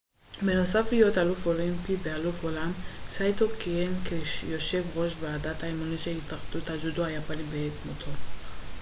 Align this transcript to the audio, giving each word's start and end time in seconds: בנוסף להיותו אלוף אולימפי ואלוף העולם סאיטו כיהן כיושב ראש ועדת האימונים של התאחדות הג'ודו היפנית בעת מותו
בנוסף 0.41 0.91
להיותו 0.91 1.21
אלוף 1.21 1.45
אולימפי 1.47 1.95
ואלוף 2.03 2.45
העולם 2.45 2.71
סאיטו 3.09 3.47
כיהן 3.59 3.91
כיושב 4.43 4.83
ראש 4.95 5.13
ועדת 5.19 5.63
האימונים 5.63 5.97
של 5.97 6.11
התאחדות 6.25 6.69
הג'ודו 6.69 7.05
היפנית 7.05 7.45
בעת 7.47 7.85
מותו 7.85 8.11